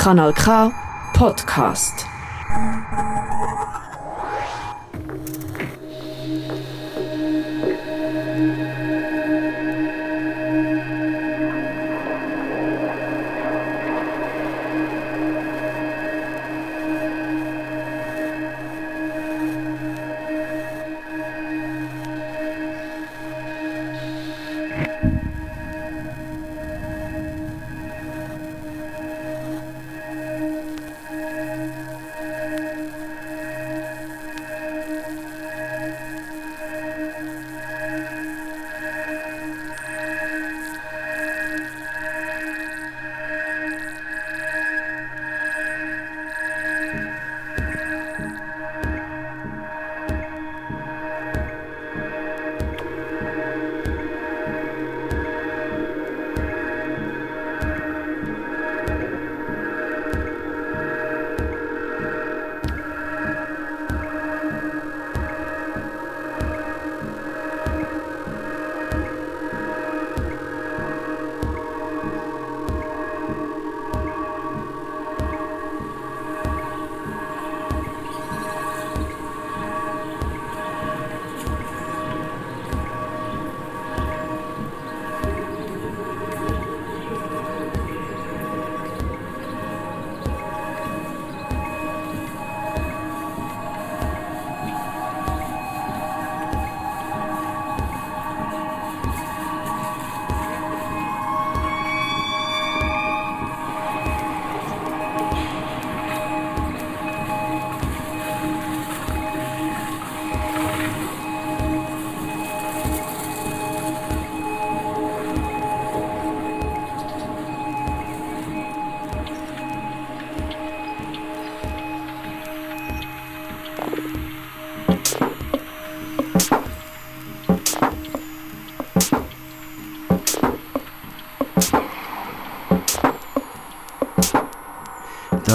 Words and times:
Kanal 0.00 0.32
K 0.32 0.72
Podcast. 1.12 2.06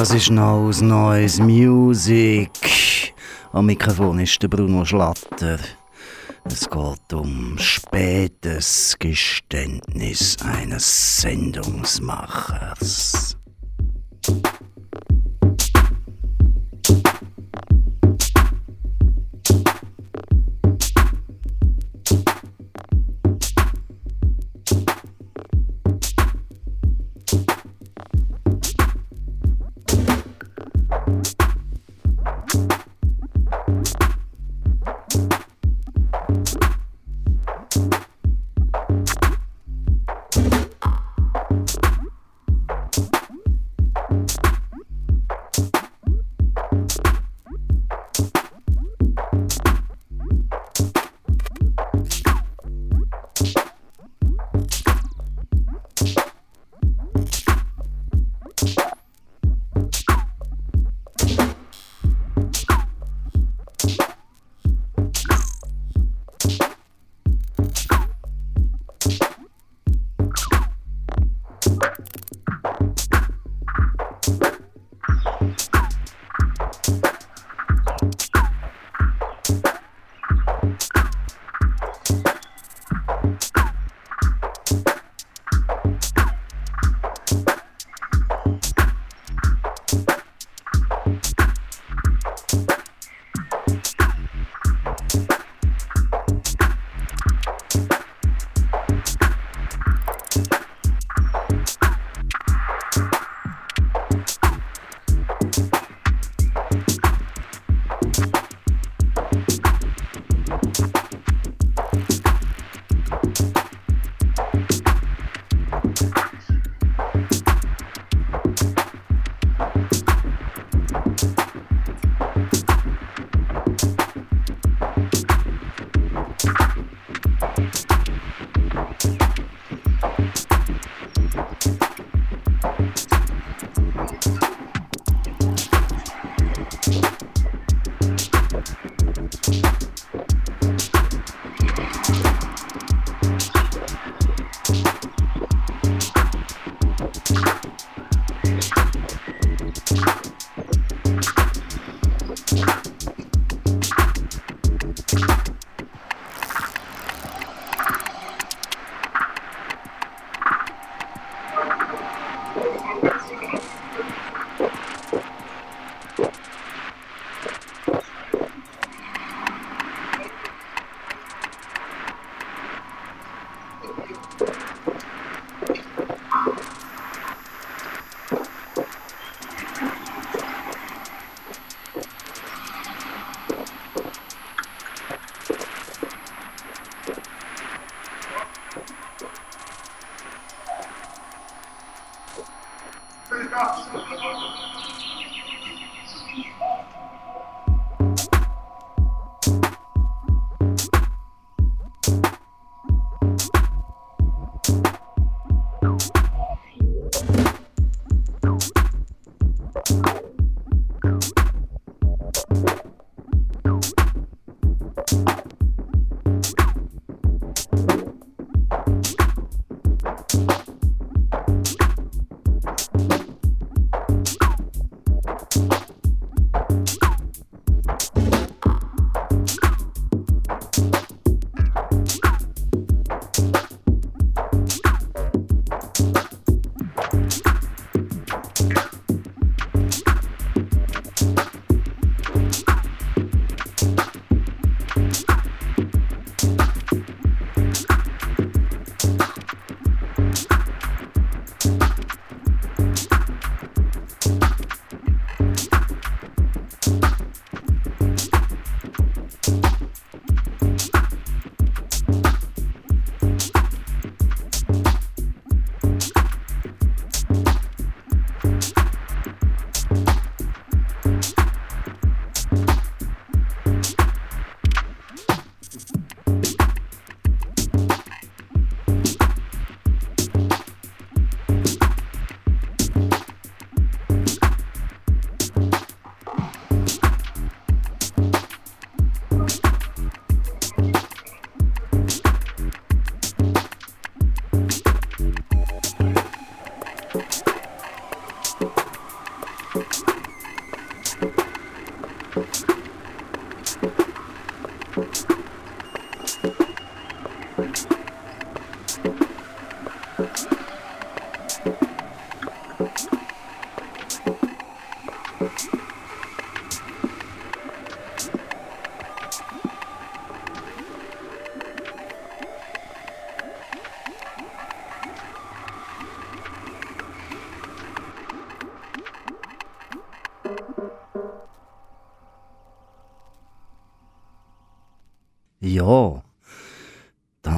Das 0.06 0.14
ist 0.14 0.30
noch 0.30 0.72
Neues 0.82 1.40
Music. 1.40 2.52
Am 3.54 3.66
Mikrofon 3.66 4.20
ist 4.20 4.40
der 4.40 4.50
Bruno 4.50 4.86
Schlatter. 4.86 5.58
Es 6.44 6.70
geht 6.70 7.12
um 7.12 7.58
spätes 7.58 8.96
Geständnis 9.00 10.38
eines 10.44 11.22
Sendungsmachers. 11.22 13.36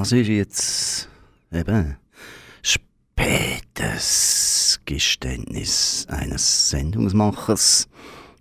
Das 0.08 0.14
ist 0.14 0.30
jetzt 0.30 1.10
eben 1.52 1.98
spätes 2.62 3.20
Geständnis 4.86 6.08
eines 6.10 6.70
Sendungsmachers. 6.70 7.90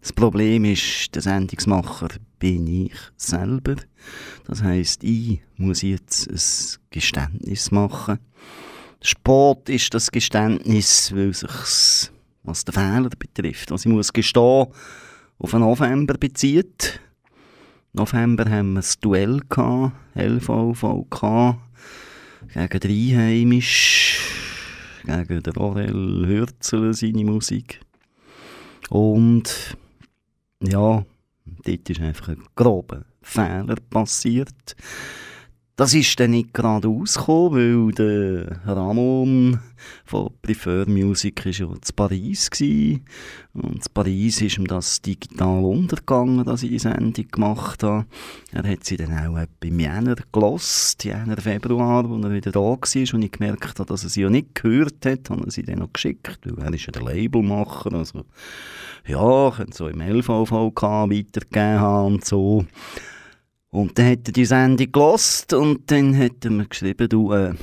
Das 0.01 0.13
Problem 0.13 0.65
ist, 0.65 1.13
der 1.13 1.23
Sendungsmacher 1.23 2.07
bin 2.39 2.69
ich 2.69 2.93
selber. 3.17 3.75
Das 4.47 4.63
heißt, 4.63 5.03
ich 5.03 5.41
muss 5.57 5.83
jetzt 5.83 6.31
ein 6.31 6.81
Geständnis 6.91 7.73
machen. 7.73 8.21
Sport 9.03 9.69
ist 9.69 9.93
das 9.93 10.13
Geständnis, 10.13 11.13
weil 11.17 11.35
sich 11.35 12.13
was 12.45 12.65
den 12.65 12.75
Fehler 12.75 13.11
betrifft, 13.19 13.73
was 13.73 13.85
ich 13.85 13.91
muss 13.91 14.13
gestehen, 14.13 14.69
auf 15.39 15.51
den 15.51 15.59
November 15.59 16.15
bezieht. 16.15 17.01
November 17.97 18.45
haben 18.51 18.75
wir 18.75 18.83
ein 18.83 19.01
Duell 19.01 19.41
gehabt, 19.49 19.95
LVVK, 20.15 21.59
gegen 22.53 22.81
den 22.81 22.91
Einheimisch, 22.91 24.21
gegen 25.03 25.43
den 25.43 25.57
Orel 25.57 26.27
Hürzel, 26.27 26.93
seine 26.93 27.25
Musik. 27.25 27.81
Und 28.91 29.79
ja, 30.63 31.07
dort 31.65 31.91
ist 31.91 32.01
einfach 32.03 32.29
ein 32.29 32.43
grober 32.55 33.07
Fehler 33.23 33.77
passiert. 33.89 34.77
Das 35.79 35.93
ist 35.93 36.19
dann 36.19 36.31
nicht 36.31 36.55
gerade 36.55 36.89
rausgekommen, 36.89 37.87
weil 37.87 37.93
der 37.93 38.61
Ramon 38.65 39.61
von 40.07 40.31
Prefer 40.41 40.89
Music 40.89 41.45
war 41.45 41.53
ja 41.53 41.67
in 41.67 41.81
Paris. 41.95 42.51
Gewesen. 42.51 43.05
Und 43.53 43.87
in 43.87 43.93
Paris 43.93 44.41
ist 44.41 44.57
ihm 44.57 44.67
das 44.67 45.03
digital 45.03 45.63
untergegangen, 45.63 46.47
dass 46.47 46.63
ich 46.63 46.71
die 46.71 46.79
Sendung 46.79 47.29
gemacht 47.31 47.83
habe. 47.83 48.07
Er 48.53 48.67
hat 48.67 48.85
sie 48.85 48.97
dann 48.97 49.19
auch 49.19 49.39
im 49.63 49.79
Jänner 49.79 50.17
gelost, 50.33 51.05
Jänner, 51.05 51.37
Februar, 51.37 52.09
wo 52.09 52.17
er 52.23 52.33
wieder 52.33 52.53
da 52.53 52.61
war 52.61 52.79
und 52.79 53.23
ich 53.23 53.33
gemerkt 53.33 53.79
habe, 53.79 53.85
dass 53.85 54.03
er 54.03 54.09
sie 54.09 54.23
ja 54.23 54.31
nicht 54.31 54.55
gehört 54.55 55.05
hat, 55.05 55.29
habe 55.29 55.51
sie 55.51 55.63
dann 55.63 55.81
noch 55.81 55.93
geschickt, 55.93 56.41
weil 56.45 56.65
er 56.65 56.73
ist 56.73 56.87
ja 56.87 56.93
der 56.93 57.03
Labelmacher, 57.03 57.93
also 57.93 58.25
ja, 59.07 59.51
könnte 59.51 59.77
so 59.77 59.89
im 59.89 60.01
LVVK 60.01 60.83
weitergegeben 60.83 61.81
haben 61.81 62.15
und 62.15 62.25
so. 62.25 62.65
Und 63.71 63.99
dann 63.99 64.11
hat 64.13 64.29
er 64.29 64.33
die 64.33 64.45
Sendung 64.45 64.91
gelost 64.93 65.53
und 65.53 65.91
dann 65.91 66.17
hat 66.17 66.45
er 66.45 66.51
mir 66.51 66.67
geschrieben, 66.67 67.09
du, 67.09 67.33
äh, 67.33 67.55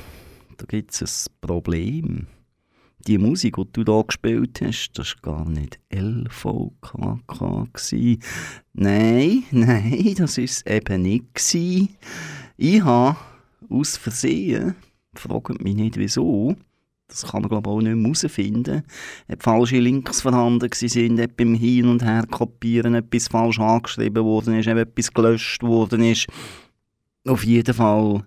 da 0.56 0.64
gibt 0.66 0.92
es 0.92 1.26
ein 1.28 1.34
Problem. 1.40 2.26
Die 3.06 3.18
Musik, 3.18 3.56
die 3.56 3.72
du 3.72 3.84
da 3.84 4.00
gespielt 4.02 4.60
hast, 4.62 4.92
das 4.94 5.14
war 5.22 5.36
gar 5.36 5.48
nicht 5.48 5.78
LVKK. 5.92 7.68
Nein, 8.72 9.44
nein, 9.50 10.14
das 10.16 10.38
war 10.38 10.44
es 10.44 10.64
eben 10.66 11.02
nicht. 11.02 11.54
Ich 12.56 12.82
habe 12.82 13.16
aus 13.68 13.96
Versehen, 13.96 14.74
fragt 15.14 15.62
mich 15.62 15.74
nicht 15.74 15.96
wieso, 15.96 16.56
das 17.08 17.22
kann 17.30 17.42
man 17.42 17.50
glaube 17.50 17.70
auch 17.70 17.80
nicht 17.80 17.94
mehr 17.94 18.04
herausfinden, 18.04 18.82
ob 19.30 19.42
falsche 19.42 19.78
Links 19.78 20.22
vorhanden 20.22 20.70
sind, 20.72 21.20
ob 21.20 21.36
beim 21.36 21.54
Hin- 21.54 21.88
und 21.88 22.02
Her-Kopieren 22.02 22.94
etwas 22.94 23.28
falsch 23.28 23.60
angeschrieben 23.60 24.24
worden 24.24 24.58
ist, 24.58 24.68
ob 24.68 24.78
etwas 24.78 25.12
gelöscht 25.12 25.62
worden 25.62 26.02
ist. 26.02 26.26
Auf 27.26 27.44
jeden 27.44 27.74
Fall, 27.74 28.24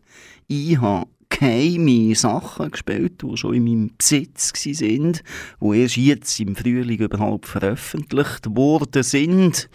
ich 0.48 0.80
habe 0.80 1.08
geheime 1.30 2.16
Sachen 2.16 2.72
gespielt, 2.72 3.22
die 3.22 3.38
schon 3.38 3.56
in 3.56 3.64
meinem 3.64 3.92
Besitz 3.98 4.54
waren, 4.54 5.20
die 5.62 5.80
erst 5.80 5.98
jetzt 5.98 6.40
im 6.40 6.56
Frühling 6.56 7.00
überhaupt 7.00 7.48
veröffentlicht 7.48 8.56
worden 8.56 9.04
sind. 9.04 9.70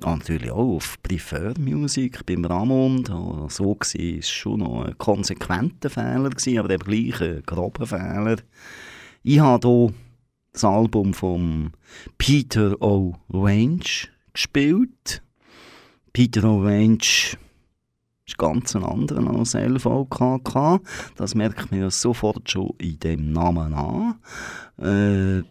Natürlich 0.00 0.50
auch 0.50 0.76
auf 0.76 1.02
Preferred 1.02 1.58
Music 1.58 2.24
beim 2.26 2.44
Ramon. 2.44 3.04
So 3.48 3.70
war 3.70 4.18
es 4.18 4.28
schon 4.28 4.60
noch 4.60 4.84
ein 4.84 4.98
konsequenter 4.98 5.88
Fehler, 5.88 6.30
aber 6.58 6.70
eben 6.70 6.84
gleich 6.84 7.20
ein 7.20 7.42
grober 7.46 7.86
Fehler. 7.86 8.36
Ich 9.22 9.40
habe 9.40 9.68
hier 9.68 9.94
das 10.52 10.64
Album 10.64 11.14
von 11.14 11.72
Peter 12.18 12.72
O'Range 12.80 14.08
gespielt. 14.32 15.22
Peter 16.12 16.42
O'Range 16.44 17.36
ist 18.26 18.38
ganz 18.38 18.76
ein 18.76 18.84
anderer 18.84 19.34
als 19.34 19.54
LVKK. 19.54 20.80
Das 21.16 21.34
merkt 21.34 21.70
man 21.70 21.80
ja 21.80 21.90
sofort 21.90 22.50
schon 22.50 22.74
in 22.78 22.98
dem 22.98 23.32
Namen 23.32 23.72
an. 23.72 24.14
Äh, 24.78 25.42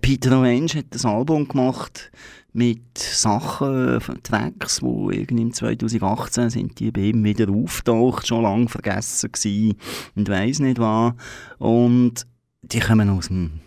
Peter 0.00 0.32
O'Range 0.32 0.78
hat 0.78 0.86
das 0.90 1.04
Album 1.04 1.46
gemacht 1.46 2.10
mit 2.52 2.98
Sachen, 2.98 4.00
Tracks, 4.22 4.80
die 4.80 5.20
irgendwie 5.20 5.50
2018 5.50 6.50
sind 6.50 6.80
die 6.80 6.90
bei 6.90 7.02
ihm 7.02 7.22
wieder 7.24 7.50
auftaucht, 7.50 8.26
schon 8.26 8.42
lange 8.42 8.68
vergessen 8.68 9.30
gewesen 9.32 9.76
und 10.16 10.28
weiss 10.28 10.58
nicht 10.58 10.78
was. 10.78 11.12
Und 11.58 12.26
die 12.62 12.80
kommen 12.80 13.10
aus 13.10 13.28
dem 13.28 13.60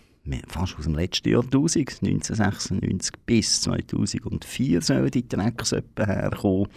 fast 0.48 0.78
aus 0.78 0.84
dem 0.84 0.94
letzten 0.94 1.30
Jahrtausend, 1.30 1.98
1996 2.00 3.12
bis 3.26 3.60
2004 3.62 4.80
soll 4.80 5.10
die 5.10 5.26
Tracks 5.26 5.72
herkommen. 5.72 6.68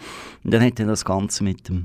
Und 0.42 0.54
dann 0.54 0.62
hat 0.62 0.80
er 0.80 0.86
das 0.86 1.04
Ganze 1.04 1.44
mit 1.44 1.68
dem 1.68 1.84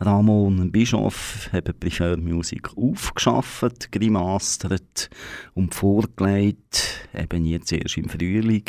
Ramon 0.00 0.70
Bischof 0.70 1.50
eben 1.54 1.78
Prefer 1.78 2.16
Music 2.18 2.76
aufgeschafft, 2.76 3.90
gemastert 3.90 5.08
und 5.54 5.74
vorgelegt, 5.74 7.08
eben 7.14 7.44
jetzt 7.46 7.72
erst 7.72 7.96
im 7.96 8.08
Frühling. 8.08 8.64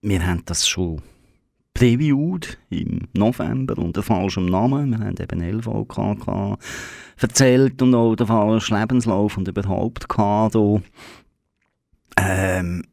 Wir 0.00 0.24
haben 0.24 0.44
das 0.44 0.68
schon 0.68 1.02
previewed 1.74 2.56
im 2.70 3.08
November 3.14 3.76
unter 3.78 4.02
falschem 4.02 4.46
Namen. 4.46 4.90
Wir 4.90 4.98
haben 5.00 5.16
eben 5.20 5.42
LVKK 5.42 6.56
erzählt 7.16 7.82
und 7.82 7.94
auch 7.96 8.14
den 8.14 8.28
falschen 8.28 8.78
Lebenslauf 8.78 9.36
und 9.36 9.48
überhaupt 9.48 10.08
gehabt. 10.08 10.56
Ähm, 12.16 12.84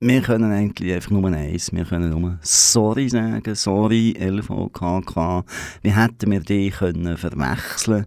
wir 0.00 0.22
können 0.22 0.50
eigentlich 0.52 0.94
einfach 0.94 1.10
nur 1.10 1.26
eins, 1.30 1.72
wir 1.72 1.84
können 1.84 2.10
nur 2.10 2.38
sorry 2.40 3.08
sagen, 3.08 3.54
sorry 3.54 4.14
LVKK, 4.18 5.44
wie 5.82 5.94
hätten 5.94 6.30
wir 6.30 6.40
die 6.40 6.70
können 6.70 7.16
verwechseln 7.18 8.06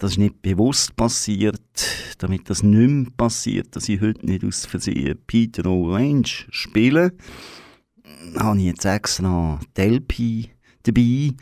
das 0.00 0.12
ist 0.12 0.18
nicht 0.18 0.42
bewusst 0.42 0.96
passiert, 0.96 1.60
damit 2.18 2.50
das 2.50 2.62
nicht 2.62 2.90
mehr 2.90 3.12
passiert, 3.16 3.76
dass 3.76 3.88
ich 3.88 4.00
heute 4.00 4.26
nicht 4.26 4.44
aus 4.44 4.66
Versehen 4.66 5.18
Peter 5.26 5.66
Orange 5.66 6.46
spiele 6.50 7.12
habe 8.38 8.58
ich 8.58 8.64
jetzt 8.64 8.84
extra 8.84 9.58
Delpi 9.76 10.50
dabei. 10.82 11.32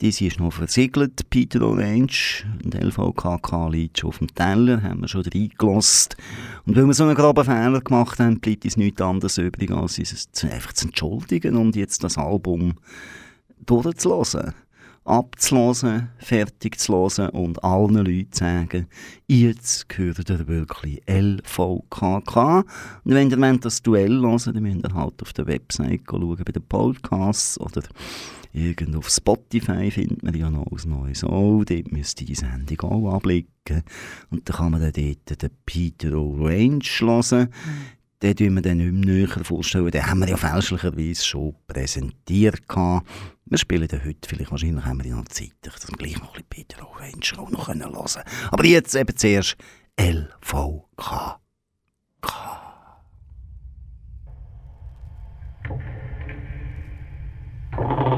Diese 0.00 0.24
ist 0.24 0.40
noch 0.40 0.52
versiegelt, 0.52 1.28
Peter 1.28 1.60
Orange. 1.62 2.46
Und 2.64 2.74
LVKK 2.74 3.68
liegt 3.68 3.98
schon 3.98 4.08
auf 4.08 4.18
dem 4.18 4.34
Teller, 4.34 4.82
haben 4.82 5.02
wir 5.02 5.08
schon 5.08 5.22
reingelassen. 5.22 6.14
Und 6.64 6.76
weil 6.76 6.86
wir 6.86 6.94
so 6.94 7.04
einen 7.04 7.14
groben 7.14 7.44
Fehler 7.44 7.80
gemacht 7.80 8.18
haben, 8.18 8.40
bleibt 8.40 8.64
uns 8.64 8.78
nichts 8.78 9.02
anderes 9.02 9.36
übrig, 9.36 9.70
als 9.70 9.98
uns 9.98 10.44
einfach 10.44 10.72
zu 10.72 10.86
entschuldigen 10.86 11.56
und 11.56 11.76
jetzt 11.76 12.02
das 12.02 12.16
Album 12.16 12.74
durchzulassen 13.66 14.54
abzulosen, 15.10 16.08
fertig 16.18 16.78
zu 16.78 16.92
hören 16.92 17.30
und 17.30 17.62
allen 17.64 17.94
Leuten 17.94 18.32
zu 18.32 18.38
sagen, 18.38 18.86
jetzt 19.26 19.88
gehört 19.88 20.30
ihr 20.30 20.48
wirklich 20.48 21.02
LVKK. 21.06 22.64
Und 23.04 23.14
wenn 23.14 23.30
ihr 23.30 23.58
das 23.58 23.82
Duell 23.82 24.20
hören 24.20 24.54
dann 24.54 24.62
müsst 24.62 24.84
ihr 24.84 24.94
halt 24.94 25.20
auf 25.22 25.32
der 25.32 25.46
Website 25.46 26.02
schauen, 26.08 26.42
bei 26.44 26.52
den 26.52 26.62
Podcasts 26.62 27.60
oder 27.60 27.82
irgendwo 28.52 28.98
auf 28.98 29.08
Spotify 29.08 29.90
findet 29.90 30.22
man 30.22 30.34
ja 30.34 30.50
noch 30.50 30.66
ein 30.66 30.90
neues 30.90 31.24
Oh, 31.24 31.62
dort 31.64 31.92
müsst 31.92 32.20
ihr 32.20 32.26
die 32.26 32.34
Sendung 32.34 32.80
auch 32.80 33.14
anblicken. 33.14 33.82
Und 34.30 34.48
dann 34.48 34.56
kann 34.56 34.72
man 34.72 34.80
dann 34.80 34.92
dort 34.92 35.42
den 35.42 35.50
Peter 35.66 36.14
Orange 36.16 37.00
hören 37.00 37.48
den 38.22 38.36
tun 38.36 38.54
wir 38.54 38.62
dann 38.62 38.78
nicht 38.78 38.92
mehr 38.92 39.26
näher 39.26 39.44
vorstellen. 39.44 39.90
Den 39.90 40.06
haben 40.06 40.20
wir 40.20 40.28
ja 40.28 40.36
fälschlicherweise 40.36 41.24
schon 41.24 41.54
präsentiert. 41.66 42.68
Gehabt. 42.68 43.06
Wir 43.46 43.58
spielen 43.58 43.88
den 43.88 44.04
heute, 44.04 44.28
vielleicht 44.28 44.50
wahrscheinlich 44.50 44.84
haben 44.84 44.98
wir 44.98 45.06
ihn 45.06 45.16
noch 45.16 45.24
Zeit, 45.28 45.52
dass 45.62 45.88
wir 45.88 45.96
gleich 45.96 46.18
noch 46.18 46.36
ein 46.36 46.44
bisschen 46.48 46.66
Peter 46.66 46.88
Owensch 46.88 47.38
auch 47.38 47.50
noch 47.50 47.68
hören 47.68 47.80
können. 47.80 48.24
Aber 48.50 48.64
jetzt 48.64 48.94
eben 48.94 49.16
zuerst 49.16 49.56
LVK. 49.98 51.40
K. 52.20 52.60
Oh. 57.78 58.09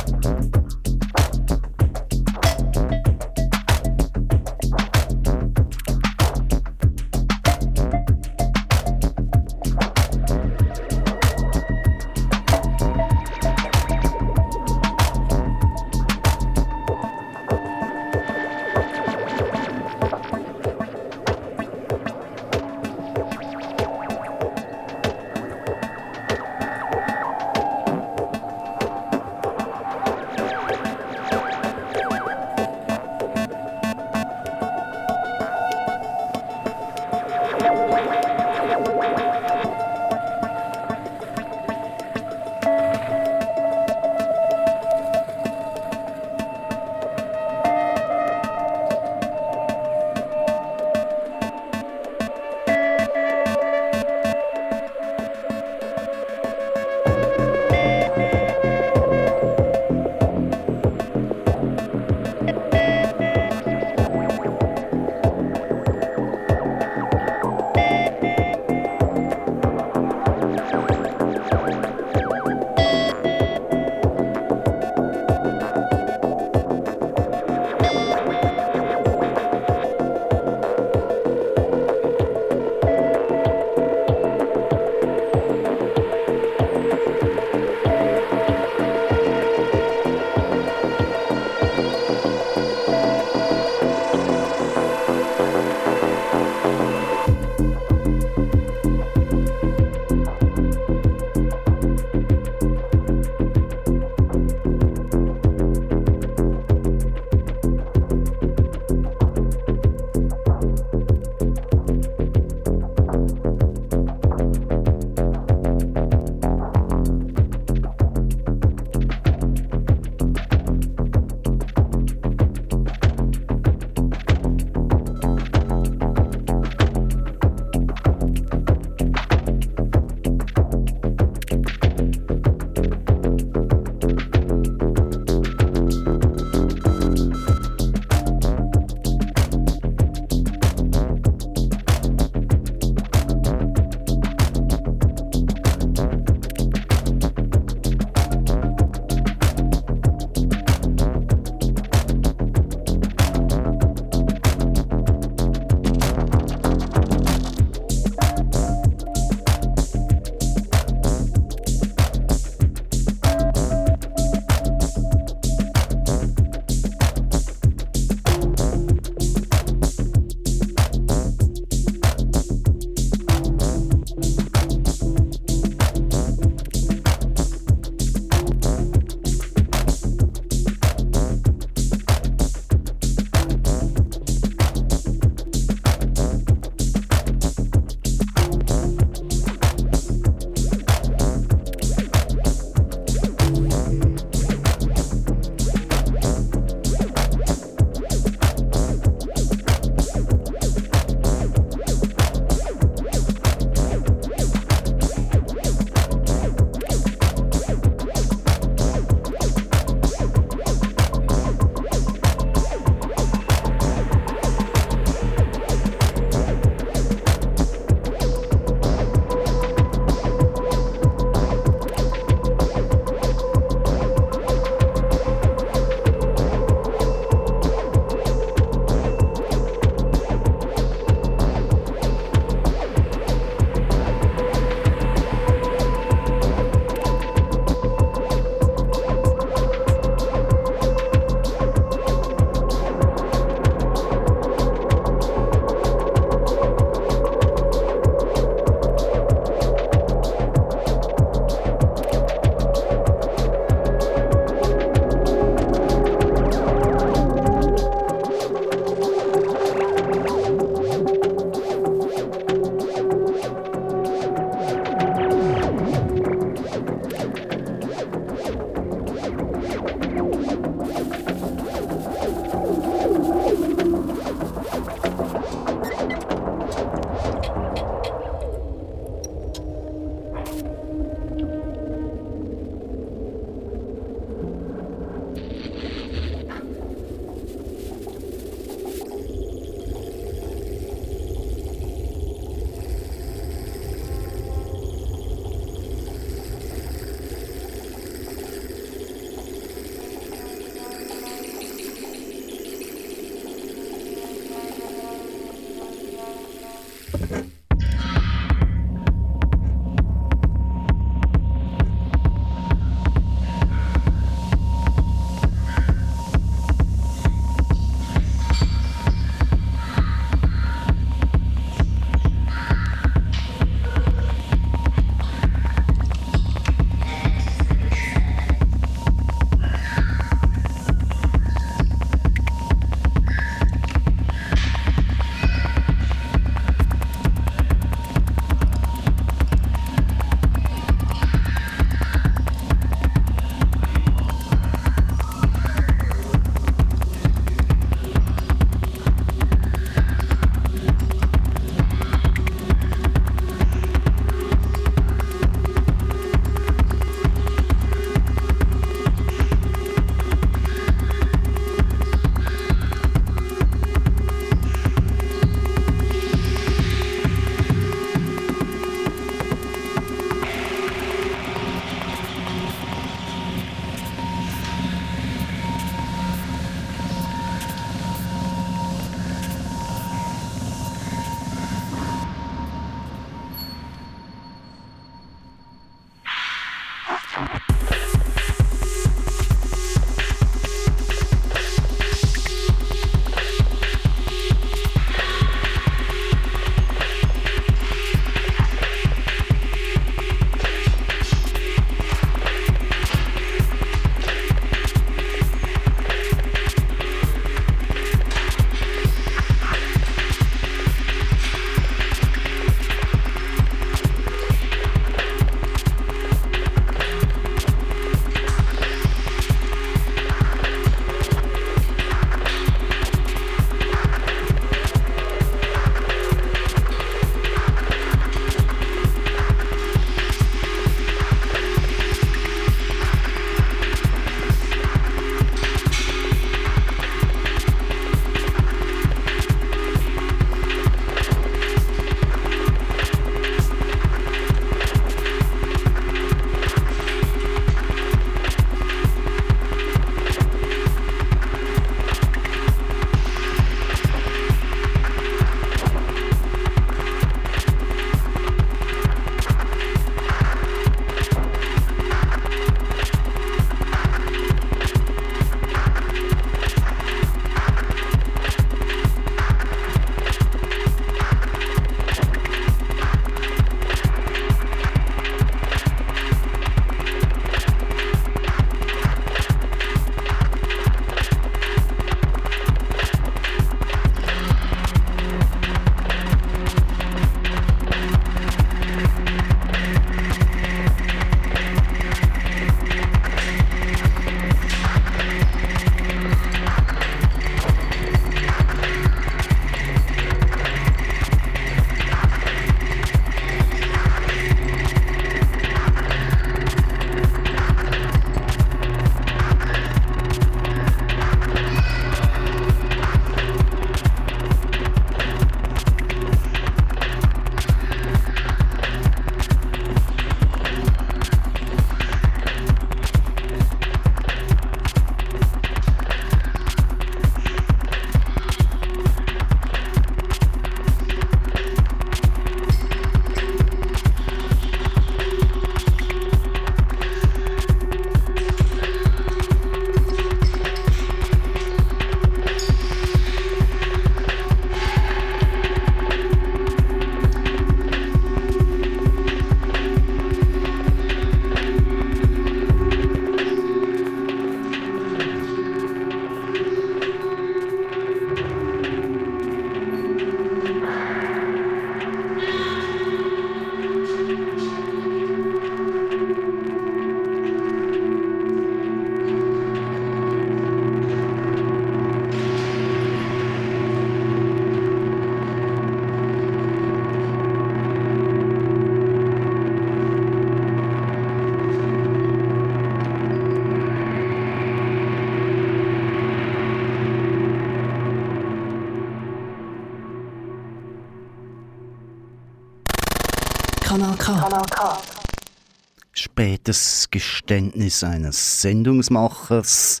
Spätes 597.48 597.72
Geständnis 597.72 598.04
eines 598.04 598.60
Sendungsmachers. 598.60 600.00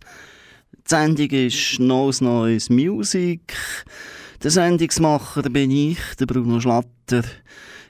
Die 0.74 0.82
Sendung 0.84 1.30
ist 1.30 1.80
Neues 1.80 2.20
Neues 2.20 2.68
Music. 2.68 3.54
Der 4.42 4.50
Sendungsmacher 4.50 5.42
bin 5.48 5.70
ich, 5.70 5.98
der 6.20 6.26
Bruno 6.26 6.60
Schlatter. 6.60 7.22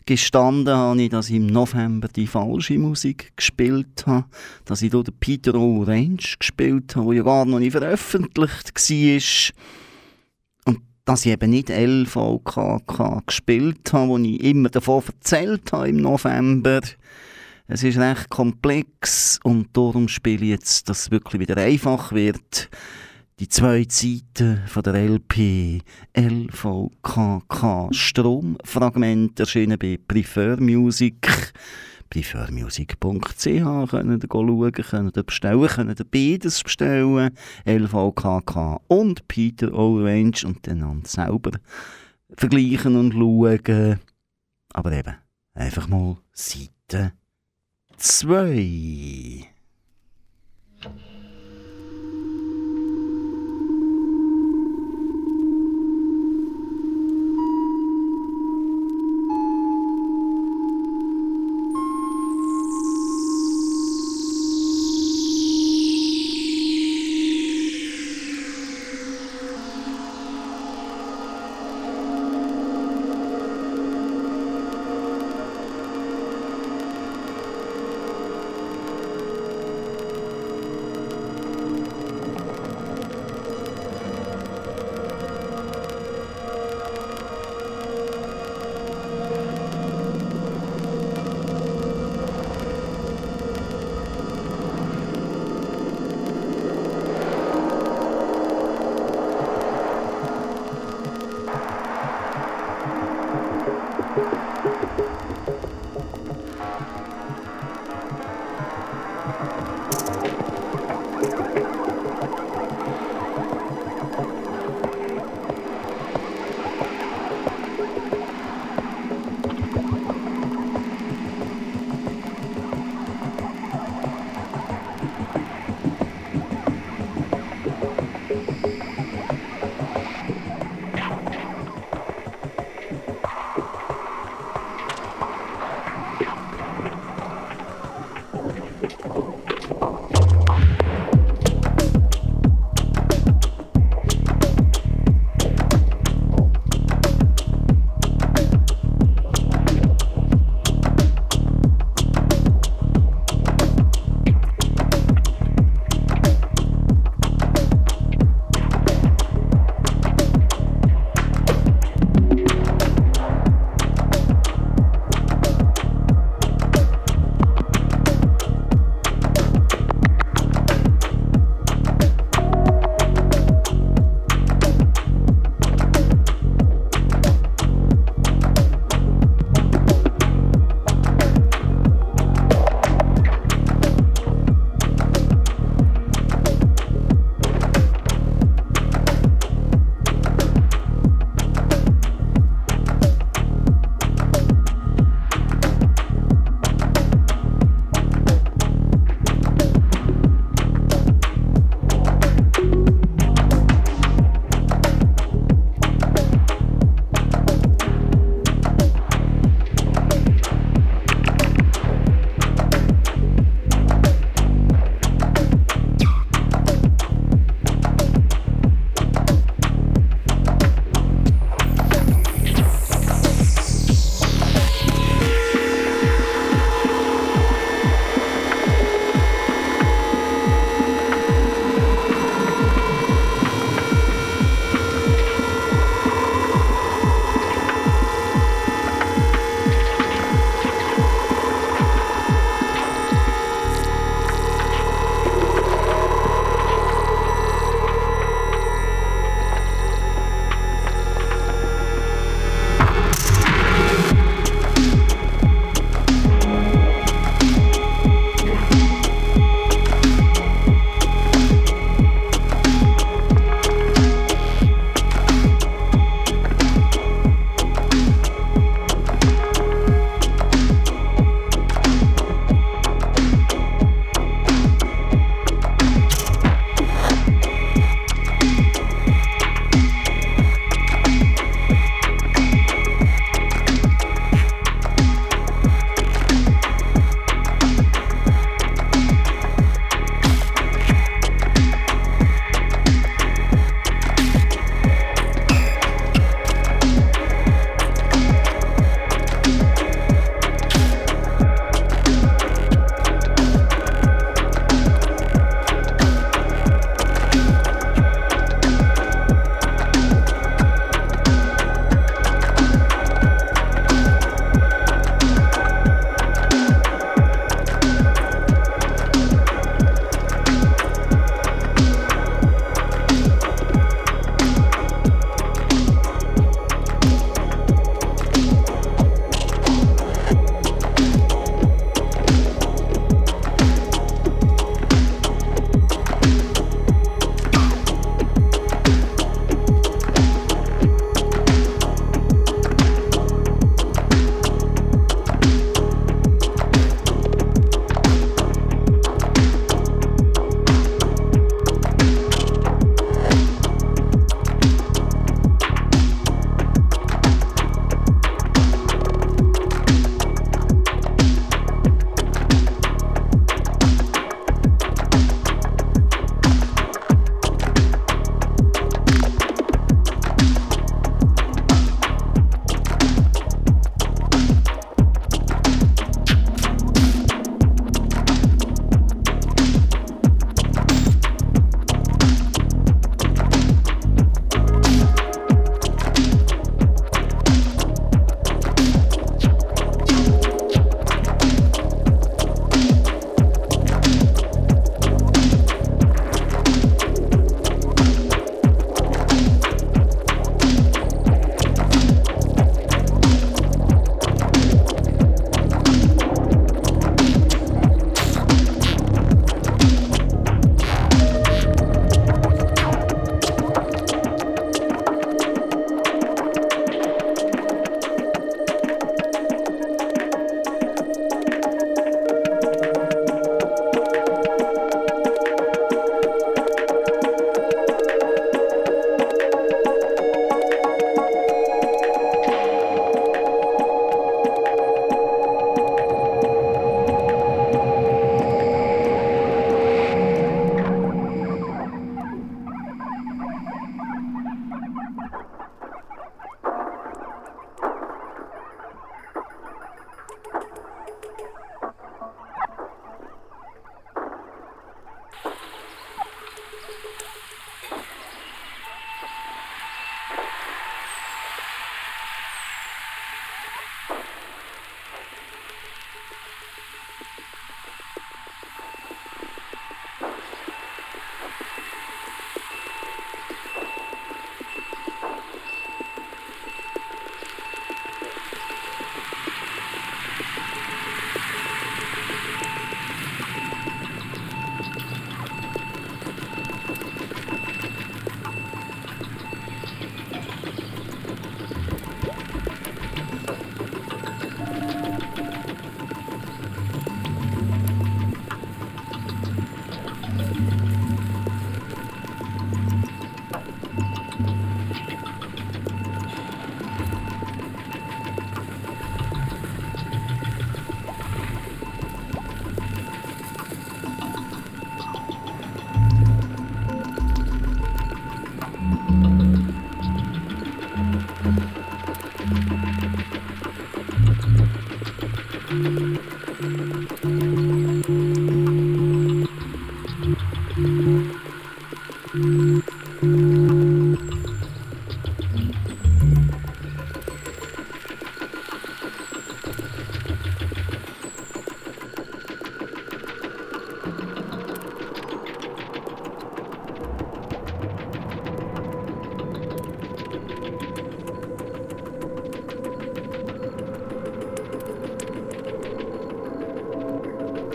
Gestanden 0.07 0.77
habe 0.77 1.03
ich, 1.03 1.11
dass 1.11 1.29
ich 1.29 1.37
im 1.37 1.49
November 1.49 2.07
die 2.07 2.29
falsche 2.29 2.79
Musik 2.79 3.33
gespielt 3.37 4.07
habe, 4.07 4.27
dass 4.65 4.83
ich 4.83 4.93
hier 4.93 5.03
den 5.03 5.19
Peter 5.19 5.57
Orange 5.57 6.37
gespielt 6.39 6.95
habe, 6.95 7.07
der 7.07 7.17
ja 7.17 7.23
gar 7.25 7.45
noch 7.45 7.59
nicht 7.59 7.73
veröffentlicht 7.73 8.73
war. 8.77 10.73
Und 10.73 10.83
dass 11.05 11.27
ich 11.27 11.33
eben 11.33 11.51
nicht 11.51 11.69
LVKK 11.69 13.23
gespielt 13.27 13.93
habe, 13.93 14.09
wo 14.09 14.19
ich 14.19 14.41
immer 14.41 14.69
davon 14.69 15.03
erzählt 15.05 15.73
habe 15.73 15.89
im 15.89 15.97
November. 15.97 16.81
Es 17.71 17.83
ist 17.83 17.99
recht 17.99 18.31
komplex 18.31 19.39
und 19.45 19.77
darum 19.77 20.09
spiele 20.09 20.43
ich 20.45 20.51
jetzt, 20.51 20.89
dass 20.89 21.03
es 21.03 21.11
wirklich 21.11 21.41
wieder 21.41 21.59
einfach 21.59 22.13
wird 22.13 22.71
die 23.39 23.49
zwei 23.49 23.87
Seiten 23.89 24.63
von 24.67 24.83
der 24.83 24.95
LP 24.95 25.83
LVKK 26.13 27.89
Stromfragment 27.93 29.39
erschienen 29.39 29.79
bei 29.79 29.99
Prefer 30.09 30.61
Music. 30.61 31.29
Prefermusic.ch 32.11 32.99
könnt 33.45 33.47
ihr 33.47 34.29
schauen, 34.33 34.73
könnt 34.73 35.17
ihr 35.17 35.23
bestellen, 35.23 35.69
könnt 35.69 36.01
ihr 36.01 36.07
beides 36.07 36.63
bestellen. 36.63 37.31
LVKK 37.65 38.81
und 38.89 39.29
Peter 39.29 39.73
Orange 39.73 40.45
und 40.47 40.67
dann 40.67 41.03
selber 41.05 41.53
vergleichen 42.31 42.97
und 42.97 43.13
schauen. 43.13 44.01
Aber 44.73 44.93
eben, 44.93 45.15
einfach 45.55 45.87
mal 45.87 46.17
Seite 46.33 47.13
2. 47.99 49.49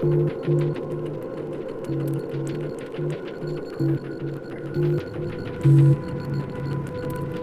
Thank 0.03 0.45
you. 5.65 7.42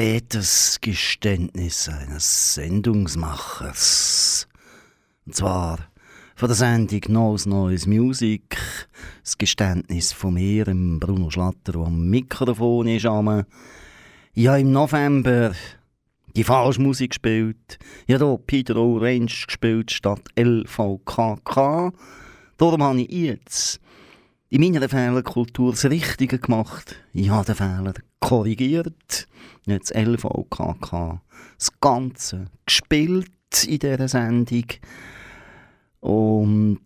Spätes 0.00 0.78
Geständnis 0.80 1.86
eines 1.86 2.54
Sendungsmachers. 2.54 4.48
Und 5.26 5.36
zwar 5.36 5.78
von 6.36 6.48
der 6.48 6.56
Sendung 6.56 7.00
Neues 7.08 7.44
Neues 7.44 7.86
Music, 7.86 8.56
das 9.22 9.36
Geständnis 9.36 10.14
von 10.14 10.32
mir, 10.32 10.64
Bruno 10.64 11.28
Schlatter, 11.28 11.72
der 11.72 11.82
am 11.82 12.08
Mikrofon 12.08 12.88
ist. 12.88 13.04
Ich 13.04 14.46
habe 14.46 14.60
im 14.60 14.72
November 14.72 15.52
die 16.34 16.44
falsche 16.44 16.80
Musik 16.80 17.10
gespielt. 17.10 17.78
Ich 18.06 18.14
habe 18.14 18.24
hier 18.24 18.38
Peter 18.46 18.76
Orange 18.76 19.48
gespielt 19.48 19.90
statt 19.90 20.22
LVKK. 20.34 21.92
Darum 22.56 22.82
habe 22.82 23.02
ich 23.02 23.10
jetzt 23.10 23.80
in 24.50 24.60
meiner 24.62 24.88
Fehlerkultur 24.88 25.70
das 25.70 25.84
Richtige 25.84 26.40
gemacht. 26.40 26.96
Ich 27.12 27.30
habe 27.30 27.46
den 27.46 27.54
Fehler 27.54 27.94
korrigiert. 28.18 29.28
Jetzt 29.64 29.94
LVKK. 29.94 31.22
Das 31.56 31.80
Ganze 31.80 32.46
gespielt 32.66 33.30
in 33.66 33.78
dieser 33.78 34.08
Sendung. 34.08 34.64
Und 36.00 36.80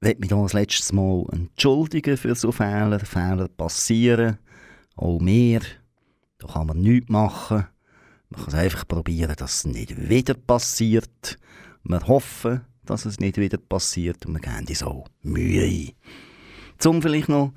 ich 0.00 0.06
möchte 0.06 0.20
mich 0.20 0.30
da 0.30 0.42
das 0.42 0.52
letzte 0.54 0.94
Mal 0.94 1.26
entschuldigen 1.30 2.16
für 2.16 2.34
so 2.34 2.52
Fehler. 2.52 3.00
Fehler 3.00 3.48
passieren. 3.48 4.38
Auch 4.96 5.20
mir. 5.20 5.60
Da 6.38 6.46
kann 6.46 6.68
man 6.68 6.80
nichts 6.80 7.10
machen. 7.10 7.66
Man 8.30 8.44
kann 8.44 8.54
einfach 8.54 8.88
probieren, 8.88 9.34
dass 9.36 9.56
es 9.56 9.64
nicht 9.66 10.08
wieder 10.08 10.34
passiert. 10.34 11.38
Wir 11.84 12.00
hoffen, 12.06 12.62
dass 12.86 13.04
es 13.04 13.20
nicht 13.20 13.36
wieder 13.36 13.58
passiert 13.58 14.24
und 14.24 14.34
wir 14.34 14.40
geben 14.40 14.66
uns 14.66 14.82
auch 14.82 15.06
Mühe. 15.22 15.92
Um 16.84 17.02
vielleicht 17.02 17.28
noch 17.28 17.52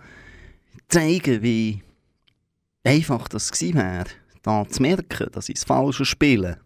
zeigen, 0.89 1.41
wie 1.41 1.81
einfach 2.83 3.27
das 3.27 3.51
gewesen 3.51 3.75
wäre, 3.75 4.05
da 4.41 4.67
zu 4.67 4.81
merken, 4.81 5.27
dass 5.31 5.49
ich 5.49 5.55
das 5.55 5.63
Falsche 5.63 6.05
spiele, 6.05 6.59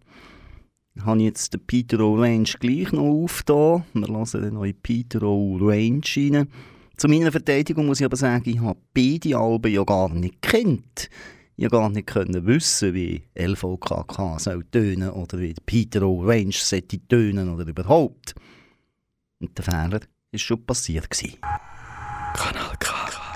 habe 1.06 1.20
ich 1.20 1.26
jetzt 1.26 1.54
den 1.54 1.66
Peter 1.66 2.00
Range 2.00 2.50
gleich 2.60 2.92
noch 2.92 3.04
aufgetan. 3.04 3.84
Wir 3.94 4.08
lassen 4.08 4.42
den 4.42 4.56
neuen 4.56 4.80
Peter 4.82 5.22
Range 5.22 6.02
rein. 6.16 6.48
Zu 6.98 7.08
meiner 7.08 7.32
Verteidigung 7.32 7.86
muss 7.86 8.00
ich 8.00 8.06
aber 8.06 8.18
sagen, 8.18 8.50
ich 8.50 8.60
habe 8.60 8.80
beide 8.94 9.38
Alben 9.38 9.72
ja 9.72 9.84
gar 9.84 10.10
nicht 10.10 10.42
kennt. 10.42 11.10
Ich 11.56 11.70
gar 11.70 11.90
nicht 11.90 12.08
können 12.08 12.46
wissen, 12.46 12.94
wie 12.94 13.24
LVKK 13.36 14.40
soll 14.40 14.64
tönen 14.66 15.10
oder 15.10 15.40
wie 15.40 15.56
Peter 15.66 16.02
Range 16.02 16.52
sollte 16.52 17.00
tönen 17.08 17.54
oder 17.54 17.68
überhaupt. 17.68 18.36
Und 19.40 19.58
der 19.58 19.66
Fehler 19.66 20.00
ist 20.32 20.42
schon 20.42 20.64
passiert 20.66 21.10
gewesen. 21.10 21.38
Kanal 22.38 22.78
K. 22.78 23.27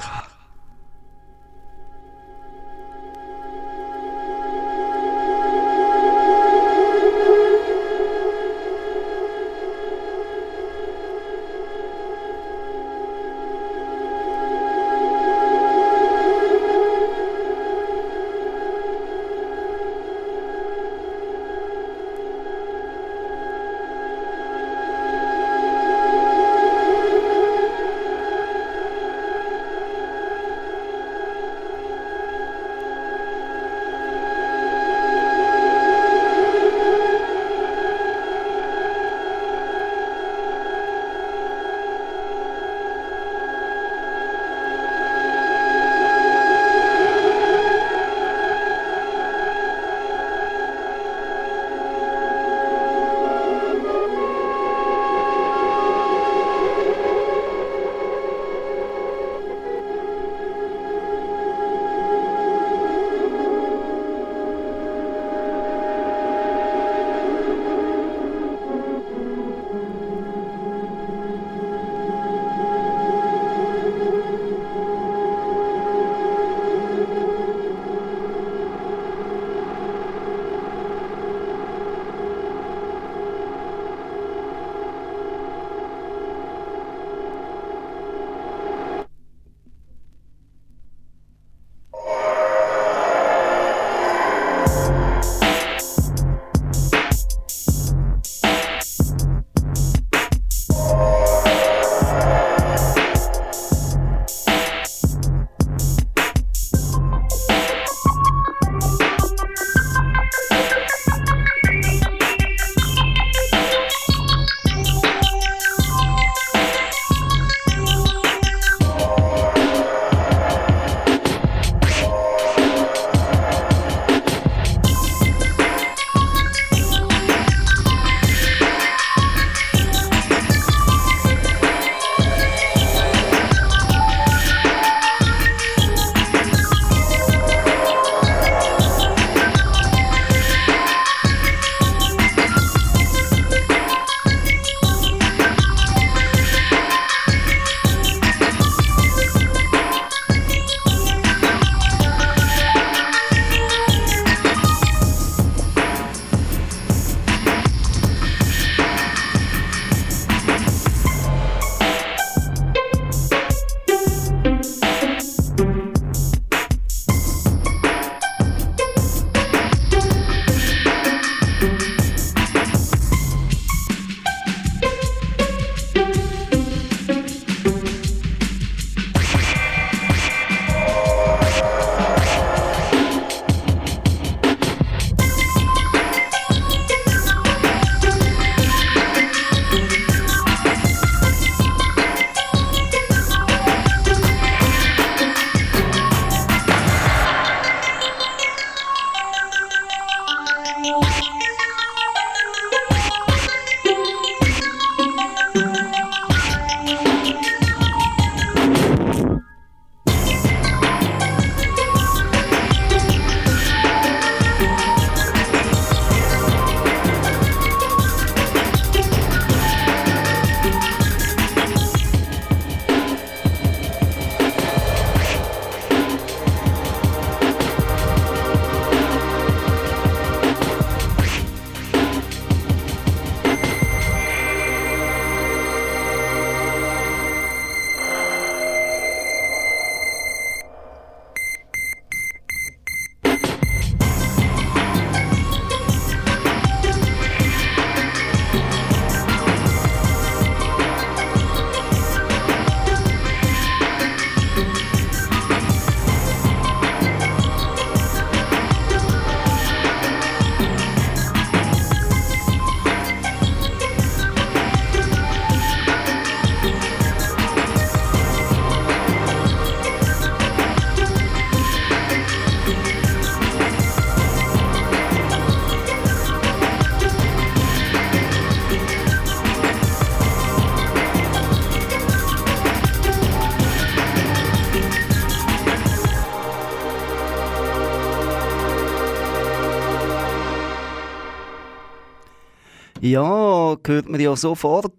Ja, 293.12 293.76
hört 293.86 294.08
man 294.08 294.22
ja 294.22 294.34
sofort. 294.38 294.94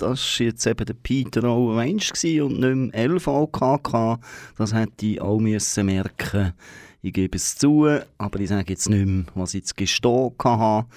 Das 0.00 0.40
war 0.40 0.46
jetzt 0.46 0.66
eben 0.66 0.84
der 0.84 0.94
Peter 0.94 1.44
Owen 1.44 1.78
Range 1.78 2.42
und 2.42 2.58
nicht 2.58 2.92
mehr 2.92 3.08
LVKK. 3.08 4.18
Das 4.58 4.74
hätte 4.74 5.06
ich 5.06 5.20
auch 5.20 5.38
müssen 5.38 5.86
merken 5.86 6.54
Ich 7.02 7.12
gebe 7.12 7.36
es 7.36 7.56
zu, 7.56 7.86
aber 8.18 8.40
ich 8.40 8.48
sage 8.48 8.72
jetzt 8.72 8.88
nicht 8.88 9.06
mehr, 9.06 9.26
was 9.36 9.54
ich 9.54 9.60
jetzt 9.60 9.76
gestehen 9.76 10.32
habe. 10.42 10.88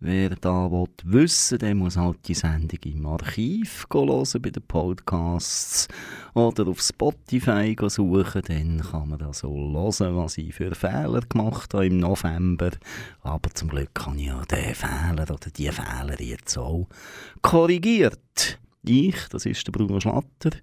Wer 0.00 0.36
da 0.36 0.70
will 0.70 0.86
wissen 1.02 1.58
der 1.58 1.74
muss 1.74 1.96
halt 1.96 2.28
die 2.28 2.34
Sendung 2.34 2.78
im 2.84 3.04
Archiv 3.04 3.84
hören, 3.92 4.42
bei 4.42 4.50
den 4.50 4.62
Podcasts 4.62 5.88
oder 6.34 6.68
auf 6.68 6.80
Spotify 6.80 7.74
suchen. 7.88 8.42
Dann 8.46 8.80
kann 8.80 9.08
man 9.08 9.18
da 9.18 9.32
so 9.32 9.50
hören, 9.52 10.16
was 10.16 10.38
ich 10.38 10.54
für 10.54 10.72
Fehler 10.76 11.22
gemacht 11.28 11.74
habe 11.74 11.88
im 11.88 11.98
November. 11.98 12.70
Aber 13.22 13.50
zum 13.50 13.70
Glück 13.70 13.92
kann 13.92 14.20
ich 14.20 14.26
ja 14.26 14.40
den 14.44 14.72
Fehler 14.72 15.24
oder 15.24 15.50
die 15.56 15.68
Fehler 15.68 16.20
jetzt 16.20 16.56
auch 16.56 16.86
korrigiert. 17.42 18.60
Ich, 18.84 19.16
das 19.30 19.46
ist 19.46 19.66
der 19.66 19.72
Bruno 19.72 19.98
Schlatter, 19.98 20.56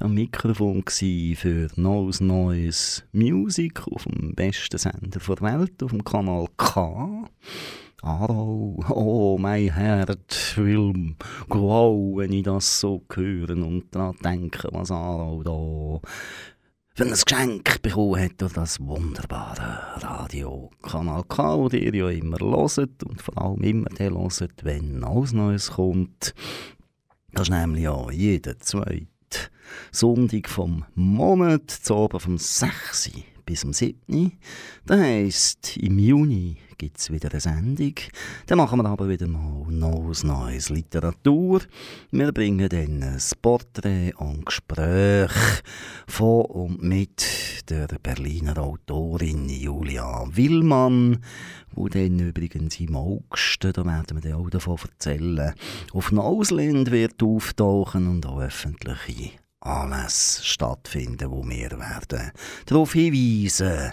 am 0.00 0.12
Mikrofon 0.12 0.84
für 0.86 1.68
Neues 1.76 2.20
Neues 2.20 3.04
Music 3.12 3.88
auf 3.88 4.04
dem 4.04 4.34
besten 4.34 4.76
Sender 4.76 5.18
der 5.18 5.40
Welt, 5.40 5.82
auf 5.82 5.92
dem 5.92 6.04
Kanal 6.04 6.46
K. 6.58 7.26
Aarau, 8.04 8.82
oh, 8.90 9.38
mein 9.38 9.72
Herz 9.72 10.56
will 10.56 11.14
glow, 11.48 12.16
wenn 12.16 12.32
ich 12.32 12.42
das 12.42 12.80
so 12.80 13.00
höre 13.14 13.50
und 13.50 13.94
daran 13.94 14.16
denke, 14.24 14.68
was 14.72 14.90
Aarau 14.90 15.42
da 15.44 16.08
für 16.96 17.04
ein 17.04 17.10
Geschenk 17.12 17.80
bekommen 17.80 18.20
hat 18.20 18.42
durch 18.42 18.54
das 18.54 18.80
wunderbare 18.80 20.02
Radio 20.02 20.70
Kanal 20.82 21.22
K, 21.28 21.56
wo 21.56 21.68
ihr 21.68 21.94
ja 21.94 22.10
immer 22.10 22.38
hört 22.40 23.04
und 23.04 23.22
vor 23.22 23.38
allem 23.40 23.62
immer 23.62 23.88
den 23.90 24.14
hört, 24.14 24.64
wenn 24.64 25.04
alles 25.04 25.32
Neues 25.32 25.70
kommt. 25.70 26.34
Das 27.30 27.48
ist 27.48 27.54
nämlich 27.54 27.84
ja 27.84 28.10
jeder 28.10 28.58
zweite 28.58 29.06
Sonntag 29.92 30.48
vom 30.48 30.84
Monat, 30.96 31.70
zu 31.70 31.94
oben 31.94 32.18
vom 32.18 32.36
6 32.36 33.12
bis 33.46 33.60
zum 33.60 33.72
7. 33.72 34.32
Das 34.86 34.98
heisst, 34.98 35.76
im 35.76 36.00
Juni 36.00 36.58
gibt 36.82 36.98
es 36.98 37.12
wieder 37.12 37.30
eine 37.30 37.38
Sendung. 37.38 37.94
Dann 38.46 38.58
machen 38.58 38.82
wir 38.82 38.88
aber 38.88 39.08
wieder 39.08 39.28
mal 39.28 39.66
neues, 39.68 40.24
neues 40.24 40.68
Literatur. 40.68 41.60
Wir 42.10 42.32
bringen 42.32 42.68
dann 42.68 43.04
ein 43.04 43.20
Porträt 43.40 44.12
und 44.16 44.44
Gespräch 44.44 45.30
von 46.08 46.44
und 46.46 46.82
mit 46.82 47.70
der 47.70 47.86
Berliner 48.02 48.58
Autorin 48.58 49.48
Julia 49.48 50.24
Willmann, 50.28 51.18
wo 51.70 51.86
dann 51.86 52.18
übrigens 52.18 52.80
im 52.80 52.96
August, 52.96 53.62
da 53.62 53.84
werden 53.84 54.20
wir 54.20 54.30
dann 54.32 54.40
auch 54.40 54.50
davon 54.50 54.78
erzählen, 54.82 55.54
auf 55.92 56.10
Nausland 56.10 56.90
wird 56.90 57.22
auftauchen 57.22 58.08
und 58.08 58.26
auch 58.26 58.40
öffentliche 58.40 59.30
Anlässe 59.60 60.44
stattfinden, 60.44 61.30
wo 61.30 61.44
wir 61.44 61.70
werden 61.70 62.32
darauf 62.66 62.94
hinweisen. 62.94 63.92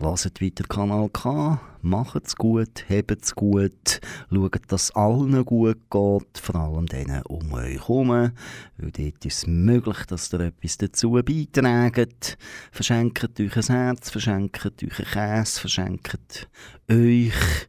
Lasst 0.00 0.42
weiter 0.42 0.64
Kanal 0.64 1.08
K, 1.08 1.60
macht 1.80 2.26
es 2.26 2.34
gut, 2.34 2.84
hebt 2.88 3.22
es 3.22 3.32
gut, 3.32 4.00
schaut, 4.28 4.60
dass 4.66 4.82
es 4.82 4.90
allen 4.96 5.44
gut 5.44 5.78
geht, 5.88 6.38
vor 6.38 6.54
allem 6.56 6.86
denen 6.86 7.22
um 7.22 7.52
euch 7.52 7.74
herum, 7.74 8.08
weil 8.08 8.32
dort 8.76 9.24
ist 9.24 9.38
es 9.38 9.46
möglich, 9.46 9.98
dass 10.08 10.32
ihr 10.32 10.40
etwas 10.40 10.78
dazu 10.78 11.12
beiträgt. 11.12 12.36
Verschenkt 12.72 13.40
euch 13.40 13.56
ein 13.56 13.76
Herz, 13.76 14.10
verschenkt 14.10 14.66
euch 14.66 14.98
einen 14.98 15.08
Käse, 15.12 15.60
verschenkt 15.60 16.48
euch. 16.90 17.68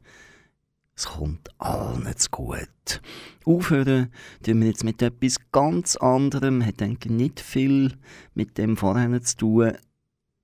Es 0.97 1.05
kommt 1.05 1.49
allen 1.59 2.17
zu 2.17 2.30
gut. 2.32 3.01
Aufhören 3.45 4.11
tun 4.41 4.61
wir 4.61 4.67
jetzt 4.67 4.84
mit 4.84 5.01
etwas 5.01 5.36
ganz 5.51 5.95
anderem, 5.97 6.65
hat 6.65 6.82
eigentlich 6.82 7.11
nicht 7.11 7.39
viel 7.39 7.93
mit 8.34 8.57
dem 8.57 8.78
vorher 8.78 9.21
zu 9.21 9.38
tun. 9.38 9.73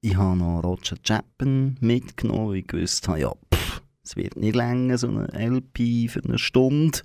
Ich 0.04 0.16
habe 0.16 0.36
noch 0.36 0.64
Roger 0.64 0.96
Chapman 1.04 1.78
mitgenommen, 1.80 2.56
ich 2.56 2.74
wusste, 2.74 3.20
ja, 3.20 3.32
pff, 3.54 3.84
es 4.04 4.16
wird 4.16 4.36
nicht 4.36 4.56
länger, 4.56 4.98
so 4.98 5.08
eine 5.08 5.28
LP 5.28 6.10
für 6.10 6.24
eine 6.24 6.40
Stunde. 6.40 7.02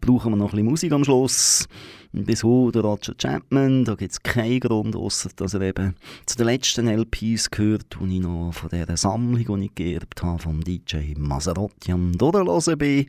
Brauchen 0.00 0.32
wir 0.32 0.36
noch 0.36 0.46
ein 0.46 0.50
bisschen 0.50 0.66
Musik 0.66 0.92
am 0.92 1.04
Schluss. 1.04 1.68
Bis 2.10 2.42
heute 2.42 2.80
Roger 2.80 3.14
Chapman, 3.16 3.84
da 3.84 3.94
gibt 3.94 4.10
es 4.10 4.20
keinen 4.20 4.58
Grund, 4.58 4.96
außer 4.96 5.30
dass 5.36 5.54
er 5.54 5.60
eben 5.60 5.94
zu 6.26 6.36
den 6.36 6.46
letzten 6.46 6.88
LPs 6.88 7.52
gehört, 7.52 7.96
die 8.00 8.16
ich 8.16 8.22
noch 8.22 8.50
von 8.50 8.68
dieser 8.68 8.96
Sammlung, 8.96 9.60
die 9.60 9.66
ich 9.66 9.74
geerbt 9.76 10.24
habe, 10.24 10.42
vom 10.42 10.60
DJ 10.60 11.14
Maserotti 11.16 11.92
am 11.92 12.18
Durchhören 12.18 12.78
bin. 12.78 13.06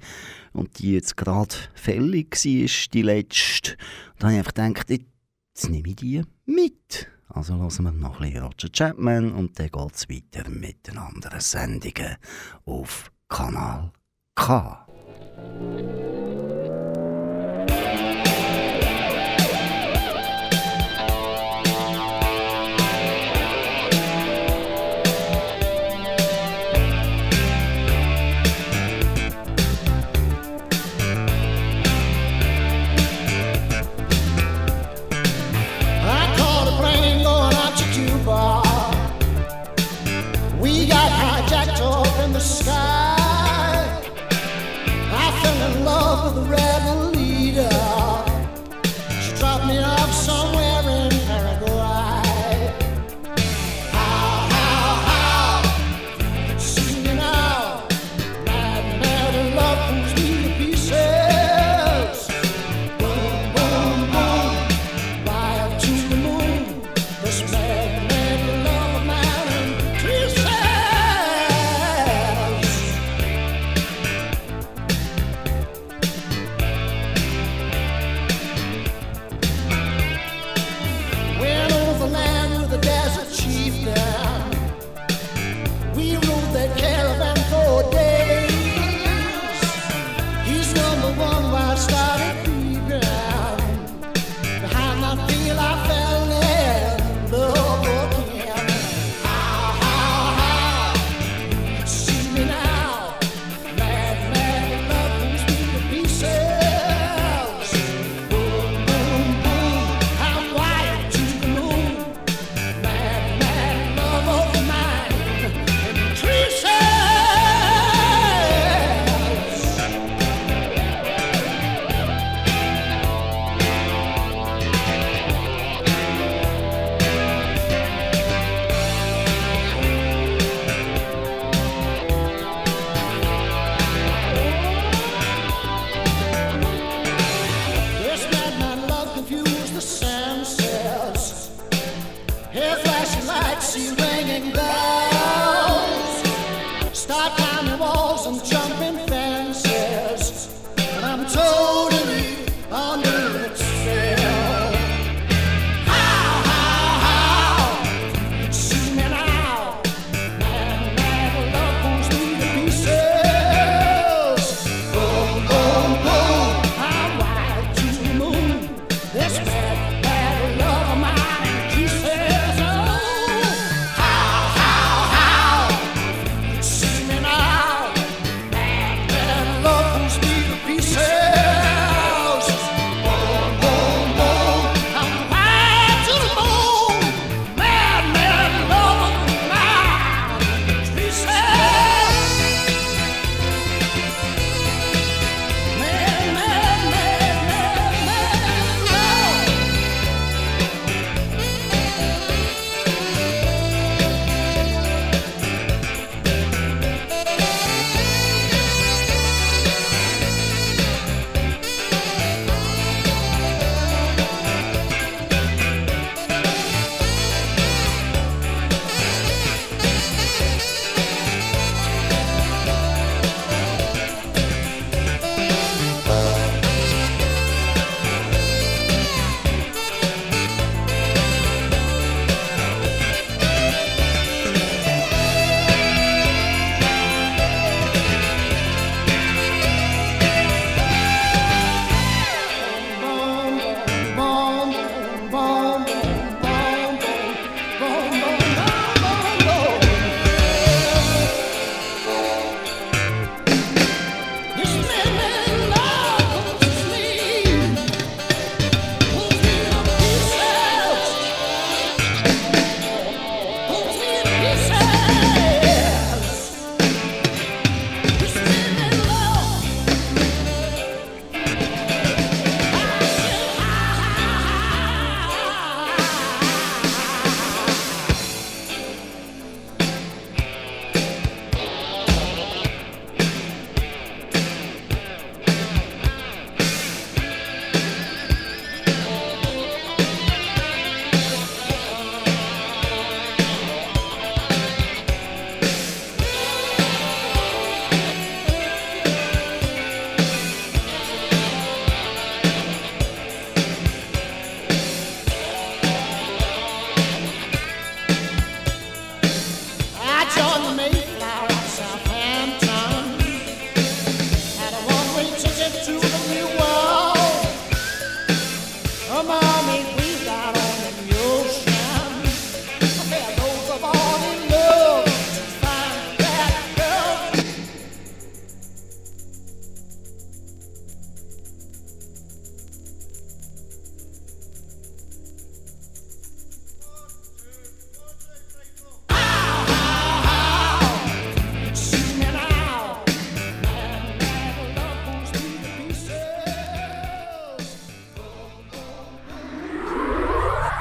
Und 0.54 0.78
die 0.78 0.94
jetzt 0.94 1.18
gerade 1.18 1.56
fällig 1.74 2.36
war, 2.36 2.90
die 2.94 3.02
letzte. 3.02 3.76
Da 4.20 4.28
habe 4.28 4.34
ich 4.34 4.38
einfach 4.38 4.54
gedacht, 4.54 4.92
jetzt 4.92 5.70
nehme 5.72 5.90
ich 5.90 5.96
die 5.96 6.22
mit. 6.46 7.08
Also 7.28 7.56
hören 7.56 7.84
wir 7.84 7.92
noch 7.92 8.20
ein 8.20 8.32
bisschen 8.32 8.44
Roger 8.44 8.70
Chapman 8.72 9.32
und 9.32 9.60
dann 9.60 9.70
geht 9.70 9.96
es 9.96 10.10
weiter 10.10 10.50
mit 10.50 10.88
den 10.88 10.98
anderen 10.98 11.40
Sendungen 11.40 12.18
auf 12.66 13.12
Kanal 13.28 13.92
K. 14.36 14.88